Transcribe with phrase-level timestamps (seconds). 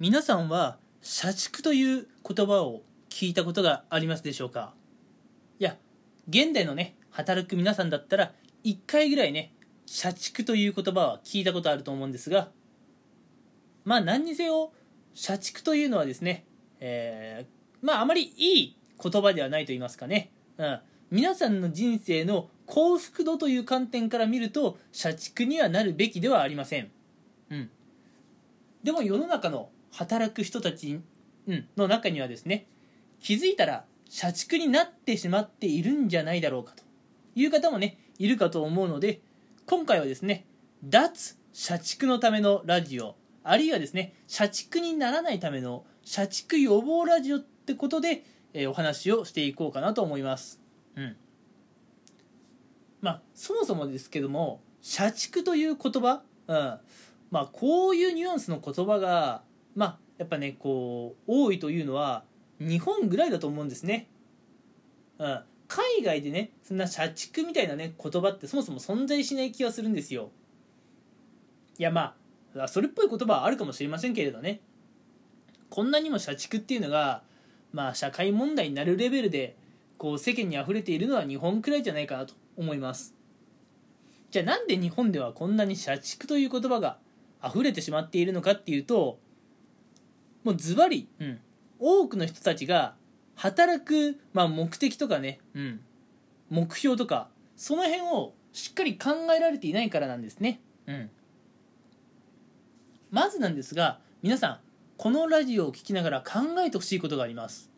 [0.00, 4.72] 皆さんは社畜という言葉を聞いたことがありますでしょうか？
[5.58, 5.76] いや
[6.28, 8.32] 現代のね働く皆さんだったら
[8.62, 9.52] 1回ぐらいね
[9.86, 12.50] 社畜という言葉は聞いたことあると思うんですが
[13.84, 14.70] まあ何にせよ
[15.14, 16.44] 社畜というのはですね、
[16.78, 20.78] えー、まああまりいい言葉ではないと言いますかね、うん、
[21.10, 26.88] 皆さんの人生の幸福度という観点から見ると社畜にはなるべきではありません、
[27.50, 27.70] うん、
[28.84, 31.00] でも世の中の働く人たち
[31.76, 32.66] の中にはですね
[33.20, 36.82] 気づいたら社畜になってしまっているんじゃないだろうかと。
[37.34, 39.20] いう方もねいるかと思うので
[39.66, 40.46] 今回はですね
[40.84, 50.60] 脱社畜のためのラジオあるいはですね社畜にならないための社畜予防ラジオってことで、えー、お話をしていこうかなと思います。
[50.96, 51.16] うん。
[53.00, 56.78] まあそもそもですけども社畜という言葉、うん、
[57.30, 59.42] まあこういうニュアンスの言葉が
[59.74, 62.24] まあやっぱねこう多いというのは
[62.60, 64.08] 日本ぐらいだと思うんですね、
[65.18, 70.30] うん、海外でねそんな社畜みたいなね言葉ってそもそも存在しない気がするんですよ。
[71.78, 72.14] いやま
[72.56, 74.60] あそれっぽい言葉はあるかもしれませんけれどね。
[75.70, 77.22] こんなにも社畜っていうのが
[77.72, 79.56] まあ社会問題になるレベルで
[79.98, 83.14] こう世間に溢れているのは日本くらいじゃないかなと思います。
[84.30, 86.98] じゃあなんで日本ではこんなに社畜という言葉が
[87.44, 89.18] 溢れてしまっているのかっていうと
[90.48, 91.38] もうズバリ、うん、
[91.78, 92.94] 多くの人たちが
[93.34, 95.80] 働く、まあ、目的とかね、うん、
[96.48, 101.10] 目標とかその辺をしっかり考えられていないからなんですね、うん、
[103.10, 104.58] まずなんですが皆さん
[104.96, 107.70] このラジオを聴きながら考えてほしいことがあります。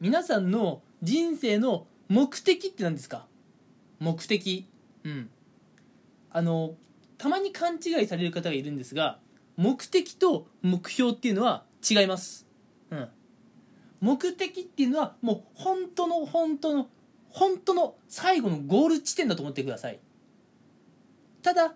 [0.00, 3.26] 皆さんの人生の目的って何ですか？
[4.00, 4.66] 目的。
[5.04, 5.30] うん。
[6.32, 6.74] あの
[7.16, 9.18] たまに勘違いされる方がいるんですが
[9.56, 12.46] 目的と目標っていうのは違います、
[12.90, 13.08] うん、
[14.00, 16.88] 目的っていうのはもう本当の本当の
[17.30, 19.98] 本当の最後のゴール地点だと思ってください。
[21.42, 21.74] ただ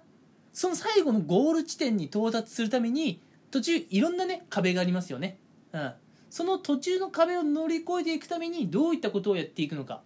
[0.53, 5.39] その最後のゴール地点に到達するために途中いろんなね壁がありますよね、
[5.73, 5.93] うん、
[6.31, 10.03] その途中の壁を乗り越えていくためにどういったことをやっていくのか。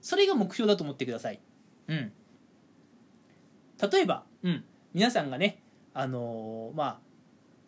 [0.00, 1.40] それが目標だと思ってください。
[1.88, 2.12] うん。
[3.90, 5.62] 例えば、うん、皆さんがね
[5.94, 6.98] あのー、まあ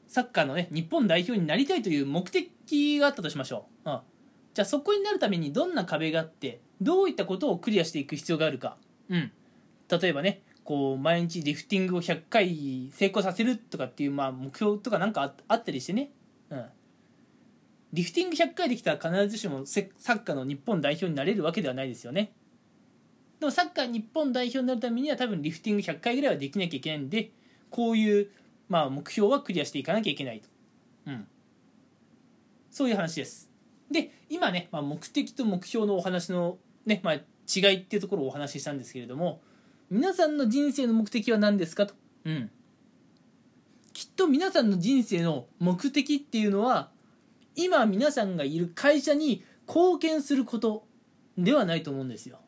[0.09, 4.01] サッカーのね日本代表になりたいという目的があったとしましょう、うん、
[4.55, 8.77] じゃあそこになるためにどんな壁があってどういったことをクリアしていく必要があるか、
[9.09, 9.33] うん、
[9.89, 16.11] 例えばねこう毎日リフティングを100回成功させるとかっていう、まあ、目標とかなんかあったりしてね、
[16.51, 16.65] うん、
[17.93, 22.33] リフティング100回できたら必ずしもサッカーの日本代表になれるわけではないですよね。
[23.39, 27.31] でもサッカー日本代表になるためには多分リフティング100回ぐらいはできなきゃいけないんで
[27.71, 28.31] こういう
[28.69, 30.49] まあ、目標はクリアしていかなきゃいけないと、
[31.07, 31.27] うん、
[32.71, 33.51] そういう話です。
[33.91, 39.41] で今ね、まあ、目的と目標のお話の、ねまあ、違いっていうところをお話ししたんですけれども
[39.91, 41.95] 皆さんの人生の目的は何ですかと、
[42.25, 42.51] うん、
[43.93, 46.91] きっと皆さんの人生の目的っていうのは
[47.55, 50.85] 今皆さんがいる会社に貢献すること
[51.39, 52.41] ではないと思うんですよ。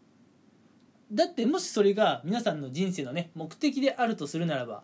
[1.12, 4.82] だってもしそれが皆さんの人生のね目的であるとするならば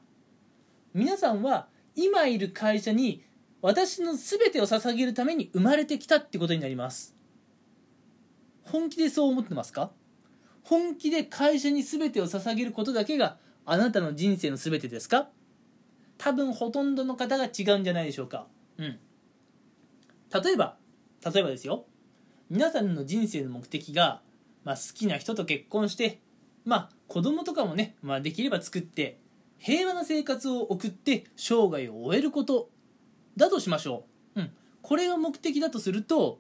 [0.94, 1.66] 皆さんは
[1.97, 3.25] 今いる会社に
[3.60, 7.16] 私の全てを捧げるために生まれてきたってことになります。
[8.62, 9.91] 本気でそう思ってますか？
[10.62, 15.28] 本気で会社に全てを捧げることだけがあなたの人生の全てですか？
[16.16, 18.47] 多分ほとんどの方が違うんじゃないでしょうか。
[18.78, 18.99] うん。
[20.44, 20.76] 例えば
[21.25, 21.87] 例えばですよ。
[22.50, 24.21] 皆さんの人生の目的が、
[24.62, 26.21] まあ、好きな人と結婚して
[26.65, 29.19] まあ子供とかもね、まあ、できれば作って
[29.64, 32.69] 平和な生活を送って生涯を終えること
[33.34, 34.04] だとしましょ
[34.36, 34.50] う、うん、
[34.82, 36.38] これが目的だとすると、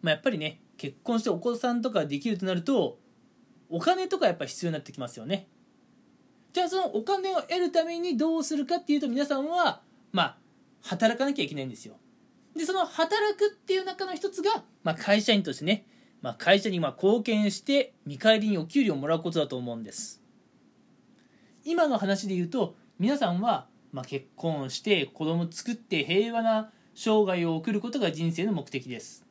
[0.00, 3.00] まあ、やっぱりね結婚してお子さんとかできるとなると
[3.68, 5.48] お金とかやっぱ必要になってきますよね。
[6.52, 9.80] じゃあそのお金を得るためにどうするかっていうと皆さんは
[10.12, 10.36] まあ
[10.82, 11.96] 働かなきゃいけないんですよ。
[12.54, 15.84] でその働くっていう中の一つが、まあ、会社員としてね、
[16.20, 20.21] まあ、会社にま貢献して見返りにお給料をもらうことだと思うんです。
[21.64, 29.24] 今の話で言うと皆さんは、まあ、結婚して子供作って平和な生涯を送ることが人生の目的です。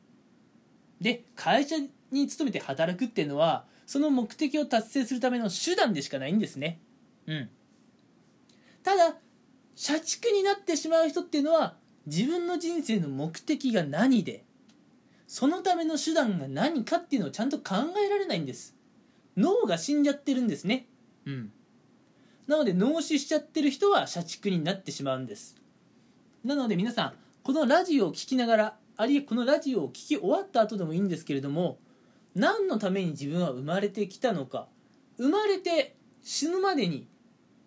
[1.00, 1.76] で会社
[2.10, 6.80] に勤めて働くっていうのはその目的を達成するための手段でしかないんですね。
[7.26, 7.50] うん。
[8.82, 9.16] ただ
[9.74, 11.76] 社畜になってしまう人っていうのは
[12.06, 14.44] 自分の人生の目的が何で
[15.26, 18.76] そのための手段が何かっていうのをちゃんと考えられないんです。
[19.36, 20.86] 脳が死んじゃってるんですね。
[21.24, 21.52] うん。
[22.46, 25.56] なので脳死しちゃってる人は社畜になってしまうんです。
[26.44, 31.78] なので皆さんこのラジオを聴きながらあるいはこのラジオを聴き終わった後でもいいんですけれども
[32.34, 34.68] 何のために自分は生まれてきたのか
[35.18, 37.06] 生まれて死ぬまでに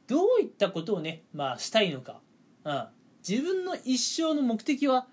[0.08, 2.20] どういったことをね、まあ、したいのか、
[2.64, 2.86] うん、
[3.28, 5.08] 自分の一生の目的は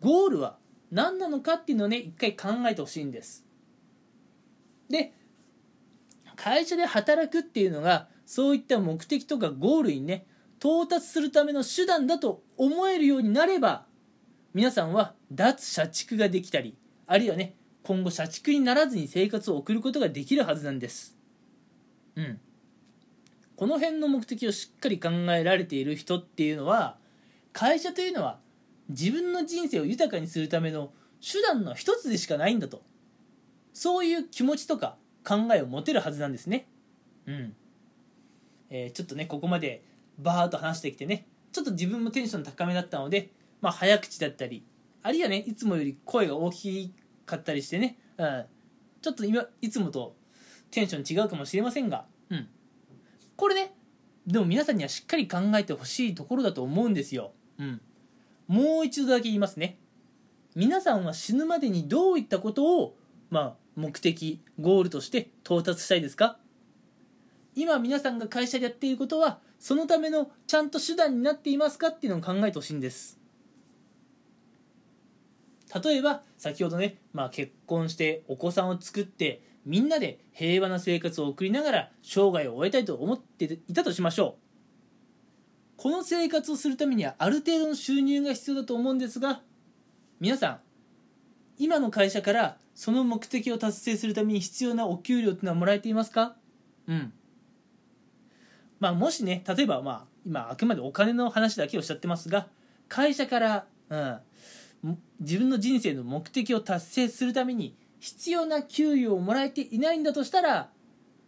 [0.00, 0.56] ゴールは
[0.90, 3.44] 何なのかっていうのをね一回考えてほしいんです。
[4.88, 5.12] で
[6.36, 10.26] 会社で働くっていうのがそういった目的とかゴールにね
[10.58, 13.84] 到達するための手段だと思えるようになれば
[14.54, 16.76] 皆さんは脱社畜ができたり
[17.06, 21.18] あるいはね今後社畜にならずに生活を送ることができるはずなんです。
[22.16, 22.40] うん。
[23.56, 26.96] この辺の目的をしっかり考えられている人っていうのは
[27.52, 28.38] 会社というのは
[28.88, 32.82] 自分の人生を豊かにするための手段の一つでしかないんだと。
[33.74, 36.66] そういう気持ちとか考えを持てるはずなんですね。
[37.26, 37.54] うん。
[38.76, 39.84] えー、ちょっとねここまで
[40.18, 43.30] バーッと話してきてねちょっと自分もテンション高めだったので
[43.60, 44.64] まあ早口だったり
[45.02, 46.92] あるいはねいつもより声が大き
[47.24, 48.44] かったりしてね、うん、
[49.00, 50.16] ちょっと今いつもと
[50.72, 52.48] テンション違うかもしれませんがうん
[53.36, 53.74] これね
[54.26, 57.32] でも皆さんにはしっかり考えてほしいところだと思うんですよ。
[57.58, 57.80] うん。
[58.48, 59.78] もう一度だけ言いますね。
[60.54, 62.96] 皆さんは死ぬまでにどういったことを、
[63.28, 66.38] まあ、目的、ゴールとして到達したいですか？
[67.54, 73.18] 今皆さんが会社でやっていることは、そのためのちゃんと手段になっていますかっていうのを考えてほしいんです。
[75.82, 84.40] 例えば、先ほどね、まあ、結婚してお子さんを作ってみんなで平和な生活を送りながら生涯を終えたいと思っていたとしましょう。
[85.76, 89.40] この生活をするためにはある程度の収入が必要だと思うんですが
[90.20, 90.60] 皆さん
[91.58, 96.36] 今の会社からその目的を達成するために必要なお給料っていうのはもらえていますか？
[96.86, 97.12] うん。
[98.80, 102.48] まあもしね例えばまあ今あくまでお金の話だけをおっしゃってますが
[102.88, 104.18] 会社から、うん、
[105.20, 110.70] 自分の人生の目的を達成するために必要な給与をもらえていないんだとしたら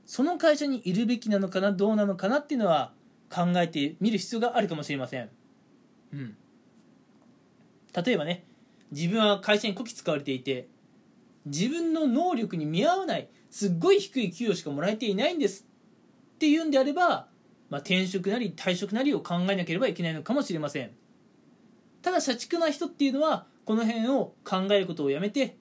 [0.05, 2.93] その会社にいるべきなのかなどうなのかなっていうのは
[3.31, 5.31] 考えてみる必要があるかもしれません、
[6.13, 6.37] うん、
[8.05, 8.45] 例えばね
[8.93, 10.69] 自分は会社にこき使われていて
[11.47, 15.67] 自分の能力に見合わないすっごい低い給与しかもらえていないんです
[16.37, 17.29] っていうんであれば、
[17.69, 20.91] まあ、転職なり退職なりを考えなければいけないのかもしれません。
[22.03, 25.57] ただ社畜な人っていうのはこの辺を考えることをやめて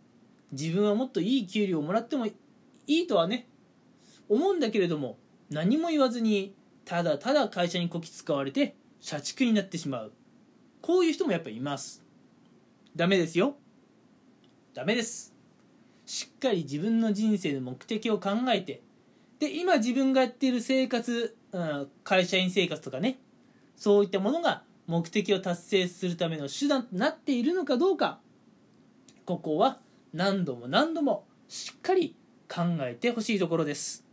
[0.52, 2.34] 自分はもっといい給料をもらってもい
[2.88, 3.48] いとはね
[4.30, 5.18] 思うんだけれども
[5.50, 6.54] 何も言わずに
[6.86, 10.13] ただただ会社にこき使われて社畜になってしまう。
[10.81, 12.04] こういう人もやっぱいます。
[12.96, 13.56] ダメですよ。
[14.75, 15.34] ダメです。
[16.06, 18.84] しっかり自分の人生の目的を考えて
[19.40, 23.18] で今自分がやっている生活、うん、会社員生活とかね。
[23.78, 28.19] そういったものが目的を達成するための手段となっているのかどうか。
[29.24, 29.80] ここは
[30.13, 32.13] 何度も何度もしっかり
[32.50, 34.04] 考えてほしいところです。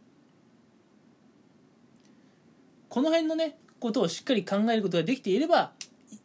[2.89, 5.73] この辺のねことをしっかり考えることができていれば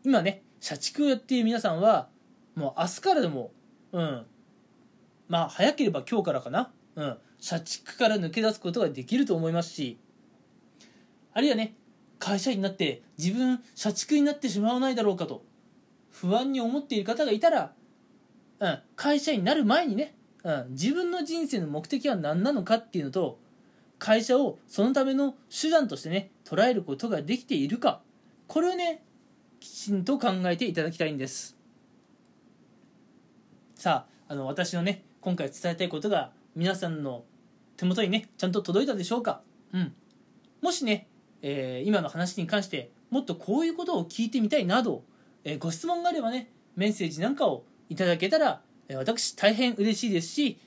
[0.06, 2.10] 今ね社畜をやっている皆さんは
[2.54, 3.50] もう明日からでも
[3.92, 4.26] うん。
[5.30, 6.70] まあ早ければ今日からかな。
[6.96, 7.18] うん。
[7.40, 9.98] 社畜から抜け出すことができると思いますし
[11.38, 11.76] あるいはね
[12.18, 15.44] 会社員になって自分社畜になってしまわないだろうかと
[16.10, 17.74] 不安に思っている方がいたら
[18.60, 23.38] うん、会社員になる前にね、うん、自分の人生の目的は何なのかっていうのと
[24.00, 28.02] 会社をそのための手段としてね捉えることができているか
[28.48, 29.04] これをね
[29.60, 31.56] きちんと考えていただきたいんです。
[33.76, 37.26] さああの私のね今回伝えたいことが皆さんの
[37.76, 39.42] 手元にねちゃんと届いたでしょうか？
[39.72, 39.94] うん。
[40.64, 41.08] もしね、
[41.50, 45.04] えー、今の話に関してもっとこういうことを聞いてみたいなど、
[45.46, 48.62] えー、ご質問があればねメッセージなんかをいただけたら、
[48.96, 50.60] 私大変嬉しいですし、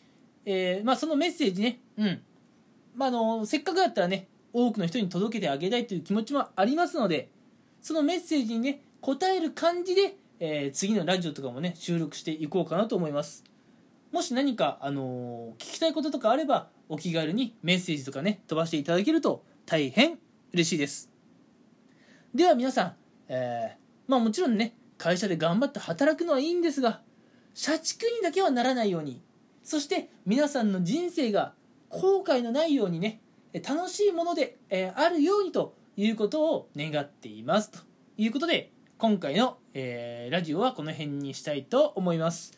[0.45, 2.23] え、まあ、そのメッセージね、うん。
[2.95, 7.29] まあ、の、せっかくだったらね、多くの人に届けてあげたいという気持ちもありますので、
[7.81, 13.45] そのメッセージにね、答える感じで、え、次のラジオとかもね、収録していこうかなと思います。
[14.11, 20.19] もし何か、あの、聞きたいこととかあれば、お気軽にメッセージとかね、飛ばしていただけると大変
[20.53, 21.11] 嬉しいです。
[22.35, 22.95] では皆さん、
[23.29, 27.03] えー、まあもちろんね、会社で頑張って働くのはいいんですが、
[27.55, 29.23] 社畜にだけはならないように
[29.63, 31.53] そして皆さんの人生が
[31.89, 33.21] 後悔のないようにね
[33.67, 37.73] 楽しいもので、えあるようにということを願っています。
[37.73, 37.81] と
[38.17, 42.57] いうことで今回の、えー、ラジオはこの辺にしたいと思います、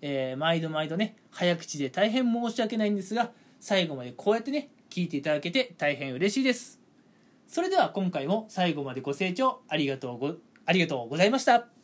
[0.00, 6.79] えー、毎度毎度ね早口で大変申し訳ないんですが最後までこうやってね聞いていただけて大変嬉しいです。
[7.50, 11.79] それでは今回も最後までご清聴ありがとうごありがとうございました。